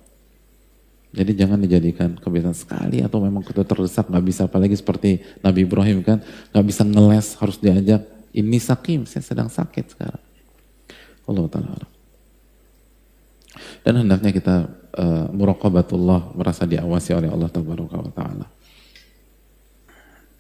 [1.09, 6.05] Jadi jangan dijadikan kebiasaan sekali atau memang kita terdesak nggak bisa apalagi seperti Nabi Ibrahim
[6.05, 6.21] kan
[6.53, 8.05] nggak bisa ngeles harus diajak
[8.37, 10.25] ini sakim saya sedang sakit sekarang.
[11.25, 11.98] Allah taala.
[13.89, 14.69] Dan hendaknya kita
[15.01, 18.45] uh, muraqabatullah merasa diawasi oleh Allah taala.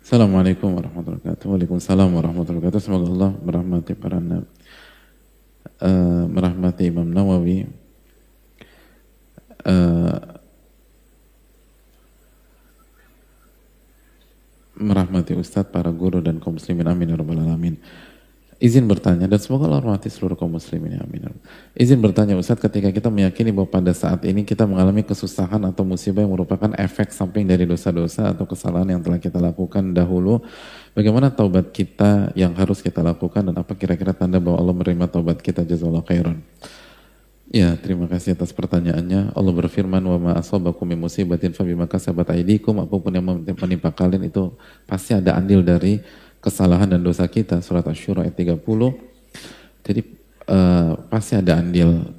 [0.04, 1.48] Assalamualaikum warahmatullahi wabarakatuh.
[1.56, 2.84] Waalaikumsalam warahmatullahi wabarakatuh.
[2.84, 4.44] Semoga Allah merahmati para uh,
[6.28, 7.64] merahmati Imam Nawawi,
[9.64, 10.20] uh,
[14.76, 16.84] merahmati Ustadz, para guru dan kaum muslimin.
[16.84, 17.80] Amin ya rabbal alamin.
[18.58, 20.98] Izin bertanya dan semoga Allah rahmati seluruh kaum muslimin.
[20.98, 21.30] Amin.
[21.78, 26.26] Izin bertanya Ustaz ketika kita meyakini bahwa pada saat ini kita mengalami kesusahan atau musibah
[26.26, 30.42] yang merupakan efek samping dari dosa-dosa atau kesalahan yang telah kita lakukan dahulu,
[30.90, 35.38] bagaimana taubat kita yang harus kita lakukan dan apa kira-kira tanda bahwa Allah menerima taubat
[35.38, 36.42] kita jazakallahu khairan.
[37.48, 39.32] Ya, terima kasih atas pertanyaannya.
[39.32, 44.28] Allah berfirman, "Wa ma asabakum min musibatin fabima kasabat aydikum." Apa pun yang menimpa kalian
[44.28, 44.52] itu
[44.84, 46.02] pasti ada andil dari
[46.38, 49.08] kesalahan dan dosa kita surat Asy-Syura ayat 30
[49.88, 50.04] jadi
[50.52, 52.12] uh, pasti ada andil.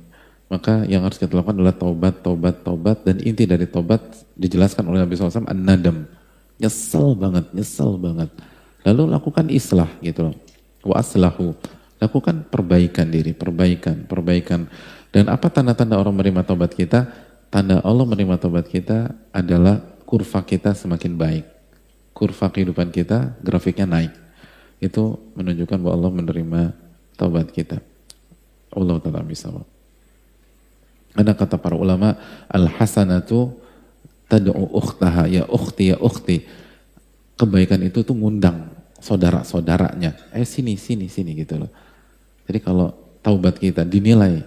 [0.50, 2.98] Maka yang harus kita lakukan adalah taubat, taubat, taubat.
[3.06, 4.02] Dan inti dari taubat
[4.34, 6.10] dijelaskan oleh Nabi SAW an-nadam.
[6.58, 8.34] Nyesel banget, nyesel banget.
[8.82, 10.36] Lalu lakukan islah gitu loh.
[10.82, 11.54] Wa aslahu.
[12.02, 14.66] Lakukan perbaikan diri, perbaikan, perbaikan.
[15.14, 17.06] Dan apa tanda-tanda orang menerima taubat kita?
[17.54, 19.78] Tanda Allah menerima taubat kita adalah
[20.10, 21.59] kurva kita semakin baik
[22.20, 24.12] kurva kehidupan kita grafiknya naik.
[24.84, 26.62] Itu menunjukkan bahwa Allah menerima
[27.16, 27.80] taubat kita.
[28.76, 29.64] Allah Ta'ala misal.
[31.16, 32.20] Ada kata para ulama,
[32.52, 33.56] al-hasanatu
[34.28, 36.44] tad'u ukhtaha, ya ukhti, ya ukhti.
[37.40, 38.68] Kebaikan itu tuh ngundang
[39.00, 40.36] saudara-saudaranya.
[40.36, 41.72] Eh sini, sini, sini gitu loh.
[42.44, 42.92] Jadi kalau
[43.24, 44.44] taubat kita dinilai,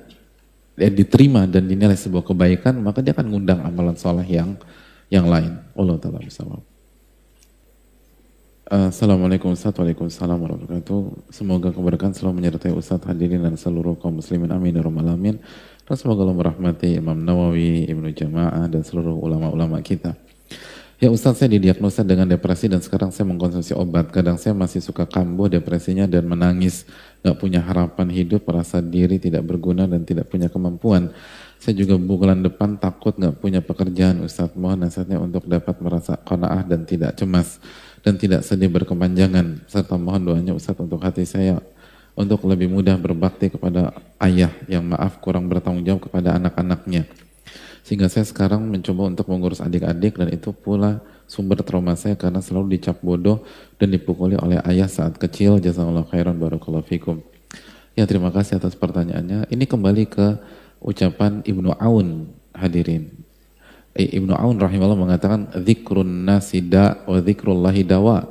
[0.77, 4.61] eh, diterima dan dinilai sebuah kebaikan, maka dia akan ngundang amalan soleh yang
[5.09, 5.57] yang lain.
[5.77, 6.72] Allah Ta'ala misal.
[8.73, 11.29] Assalamualaikum Ustaz, Waalaikumsalam warahmatullahi wabarakatuh.
[11.29, 15.37] Semoga keberkahan selalu menyertai Ustaz hadirin dan seluruh kaum muslimin amin ya alamin.
[15.85, 20.17] Dan semoga Allah merahmati Imam Nawawi, Ibnu Jamaah dan seluruh ulama-ulama kita.
[20.97, 24.09] Ya Ustaz saya didiagnosa dengan depresi dan sekarang saya mengkonsumsi obat.
[24.09, 26.89] Kadang saya masih suka kambuh depresinya dan menangis.
[27.21, 31.13] Gak punya harapan hidup, merasa diri tidak berguna dan tidak punya kemampuan.
[31.61, 34.57] Saya juga bulan depan takut gak punya pekerjaan Ustaz.
[34.57, 37.61] Mohon nasihatnya untuk dapat merasa kona'ah dan tidak cemas
[38.03, 39.67] dan tidak sedih berkepanjangan.
[39.71, 41.63] Serta mohon doanya Ustaz untuk hati saya
[42.13, 47.09] untuk lebih mudah berbakti kepada ayah yang maaf kurang bertanggung jawab kepada anak-anaknya.
[47.83, 52.79] Sehingga saya sekarang mencoba untuk mengurus adik-adik dan itu pula sumber trauma saya karena selalu
[52.79, 53.43] dicap bodoh
[53.81, 55.59] dan dipukuli oleh ayah saat kecil.
[55.59, 57.19] Jazakallahu khairan barakallahu fikum.
[57.99, 59.51] Ya terima kasih atas pertanyaannya.
[59.51, 60.27] Ini kembali ke
[60.79, 63.32] ucapan Ibnu Aun hadirin
[63.93, 68.25] Ibnu Aun rahimahullah mengatakan zikrun nasida wa zikrullahi dawa.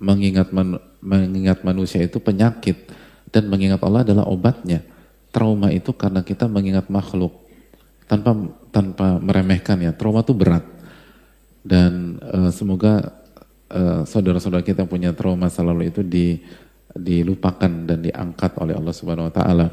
[0.00, 2.88] Mengingat man, mengingat manusia itu penyakit
[3.28, 4.80] dan mengingat Allah adalah obatnya.
[5.28, 7.36] Trauma itu karena kita mengingat makhluk
[8.08, 8.32] tanpa
[8.72, 9.92] tanpa meremehkan ya.
[9.92, 10.64] Trauma itu berat.
[11.64, 13.24] Dan uh, semoga
[13.72, 16.40] uh, saudara-saudara kita yang punya trauma masa lalu itu di
[16.94, 19.66] dilupakan dan diangkat oleh Allah Subhanahu wa taala.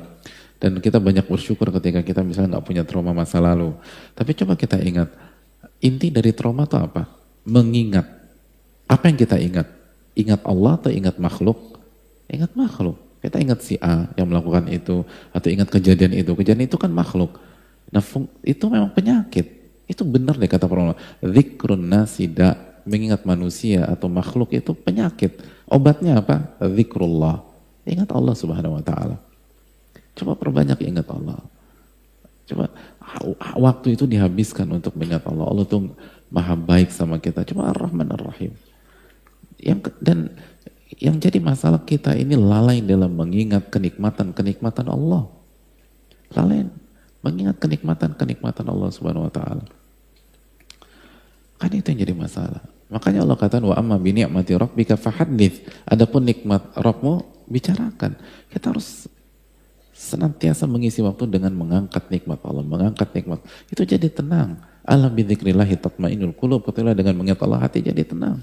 [0.62, 3.74] Dan kita banyak bersyukur ketika kita misalnya nggak punya trauma masa lalu.
[4.14, 5.10] Tapi coba kita ingat,
[5.82, 7.10] inti dari trauma itu apa?
[7.50, 8.06] Mengingat.
[8.86, 9.66] Apa yang kita ingat?
[10.14, 11.82] Ingat Allah atau ingat makhluk?
[12.30, 12.94] Ingat makhluk.
[13.26, 15.02] Kita ingat si A yang melakukan itu,
[15.34, 16.30] atau ingat kejadian itu.
[16.38, 17.42] Kejadian itu kan makhluk.
[17.90, 18.06] Nah
[18.46, 19.46] itu memang penyakit.
[19.90, 21.00] Itu benar deh kata para ulama.
[21.26, 22.54] Zikrun nasida,
[22.86, 25.42] mengingat manusia atau makhluk itu penyakit.
[25.66, 26.54] Obatnya apa?
[26.62, 27.42] Zikrullah.
[27.82, 29.31] Ingat Allah subhanahu wa ta'ala.
[30.16, 31.40] Coba perbanyak ingat Allah.
[32.48, 32.68] Coba
[33.56, 35.48] waktu itu dihabiskan untuk mengingat Allah.
[35.48, 35.96] Allah tuh
[36.28, 37.48] maha baik sama kita.
[37.48, 38.52] Coba Ar-Rahman Ar-Rahim.
[39.62, 40.36] Yang dan
[41.00, 45.32] yang jadi masalah kita ini lalai dalam mengingat kenikmatan-kenikmatan Allah.
[46.36, 46.68] Lalai
[47.24, 49.66] mengingat kenikmatan-kenikmatan Allah Subhanahu wa taala.
[51.62, 52.64] Kan itu yang jadi masalah.
[52.92, 55.64] Makanya Allah katakan wa amma bi ni'mati rabbika fahadits.
[55.88, 58.20] Adapun nikmat Rabbmu bicarakan.
[58.52, 59.08] Kita harus
[60.02, 63.46] senantiasa mengisi waktu dengan mengangkat nikmat Allah, mengangkat nikmat.
[63.70, 64.58] Itu jadi tenang.
[64.82, 66.66] Alam bidzikrillahi tatmainul qulub.
[66.66, 68.42] Ketika dengan mengingat Allah hati jadi tenang.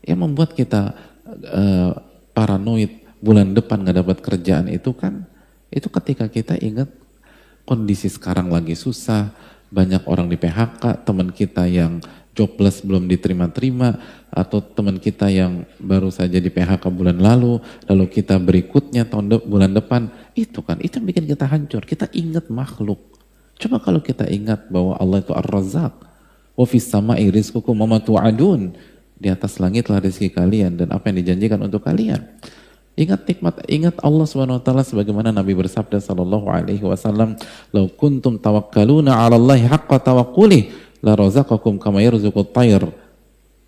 [0.00, 0.96] Yang membuat kita
[1.28, 1.92] uh,
[2.32, 5.26] paranoid bulan depan nggak dapat kerjaan itu kan
[5.68, 6.86] itu ketika kita ingat
[7.66, 9.34] kondisi sekarang lagi susah,
[9.74, 11.98] banyak orang di PHK, teman kita yang
[12.36, 13.96] jobless belum diterima-terima
[14.28, 17.56] atau teman kita yang baru saja di PHK bulan lalu
[17.88, 21.82] lalu kita berikutnya tahun de bulan depan itu kan itu yang bikin kita hancur.
[21.88, 23.00] Kita ingat makhluk.
[23.56, 25.94] Coba kalau kita ingat bahwa Allah itu Ar-Razzaq.
[26.56, 28.76] Wa fis sama'i rizqukum wa tu'adun.
[29.16, 32.20] Di atas langit lah rezeki kalian dan apa yang dijanjikan untuk kalian.
[32.96, 37.36] Ingat nikmat, ingat Allah Subhanahu wa taala sebagaimana Nabi bersabda sallallahu alaihi wasallam,
[37.68, 40.72] "Lau kuntum tawakkaluna 'ala Allah haqqa tawakkuli,
[41.04, 42.88] la razaqakum kama yarzuqut tayr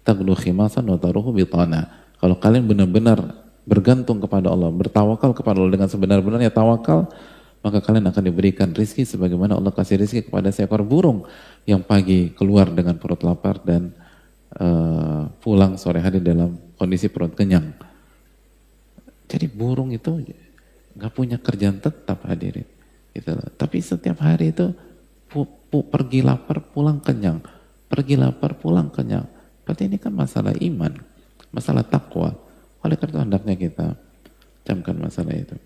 [0.07, 1.93] taglu khimasan wa taruhu bitana.
[2.19, 3.21] Kalau kalian benar-benar
[3.69, 7.13] bergantung kepada Allah, bertawakal kepada Allah dengan sebenar-benarnya tawakal,
[7.61, 11.29] maka kalian akan diberikan rizki sebagaimana Allah kasih rizki kepada seekor burung
[11.69, 13.93] yang pagi keluar dengan perut lapar dan
[14.57, 17.77] uh, pulang sore hari dalam kondisi perut kenyang.
[19.29, 20.25] Jadi burung itu
[20.97, 22.65] nggak punya kerjaan tetap hadirin.
[23.13, 23.31] Gitu.
[23.61, 24.73] Tapi setiap hari itu
[25.69, 27.45] pergi lapar pulang kenyang,
[27.89, 29.29] pergi lapar pulang kenyang.
[29.65, 30.97] Berarti ini kan masalah iman,
[31.53, 32.33] masalah takwa.
[32.81, 33.87] Oleh karena itu hendaknya kita
[34.65, 35.57] camkan masalah itu.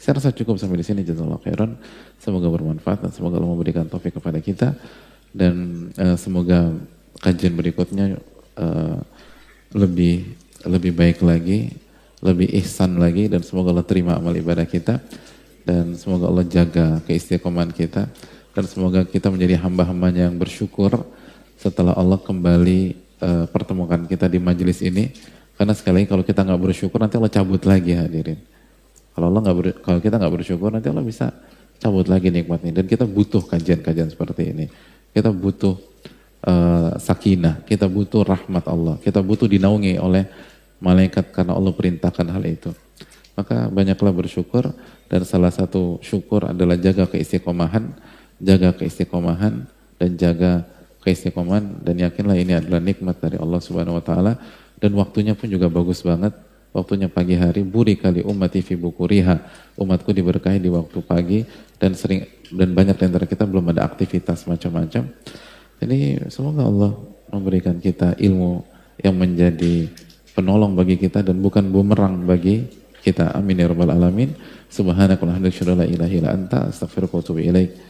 [0.00, 1.76] Saya rasa cukup sampai di sini jazakallahu khairan.
[2.20, 4.76] Semoga bermanfaat dan semoga Allah memberikan taufik kepada kita
[5.32, 6.72] dan uh, semoga
[7.20, 8.16] kajian berikutnya
[8.56, 8.98] uh,
[9.72, 10.36] lebih
[10.68, 11.72] lebih baik lagi,
[12.20, 15.00] lebih ihsan lagi dan semoga Allah terima amal ibadah kita
[15.64, 18.08] dan semoga Allah jaga keistiqomahan kita
[18.50, 20.90] dan semoga kita menjadi hamba-hambanya yang bersyukur
[21.54, 22.80] setelah Allah kembali
[23.22, 25.14] uh, pertemukan kita di majelis ini.
[25.54, 28.40] Karena sekali lagi kalau kita nggak bersyukur nanti Allah cabut lagi hadirin.
[29.12, 31.30] Kalau Allah nggak kalau kita nggak bersyukur nanti Allah bisa
[31.78, 32.82] cabut lagi nikmatnya.
[32.82, 34.66] Dan kita butuh kajian-kajian seperti ini.
[35.12, 35.76] Kita butuh
[36.48, 37.62] uh, sakinah.
[37.68, 38.96] Kita butuh rahmat Allah.
[38.98, 40.26] Kita butuh dinaungi oleh
[40.80, 42.72] malaikat karena Allah perintahkan hal itu.
[43.36, 44.72] Maka banyaklah bersyukur.
[45.12, 47.92] Dan salah satu syukur adalah jaga keistiqomahan
[48.40, 49.68] jaga keistiqomahan
[50.00, 50.64] dan jaga
[51.04, 54.32] keistiqomahan dan yakinlah ini adalah nikmat dari Allah Subhanahu wa taala
[54.80, 56.32] dan waktunya pun juga bagus banget.
[56.70, 59.42] Waktunya pagi hari, buri kali umat fi bukuriha.
[59.74, 61.42] Umatku diberkahi di waktu pagi
[61.82, 62.22] dan sering
[62.54, 65.10] dan banyak di antara kita belum ada aktivitas macam-macam.
[65.82, 65.98] Jadi
[66.30, 66.94] semoga Allah
[67.34, 68.62] memberikan kita ilmu
[69.02, 69.90] yang menjadi
[70.30, 72.70] penolong bagi kita dan bukan bumerang bagi
[73.02, 73.34] kita.
[73.34, 74.30] Amin ya rabbal alamin.
[74.70, 77.89] Subhanakallahumma wa bihamdika la ilaha illa anta astaghfiruka wa atubu ilaik.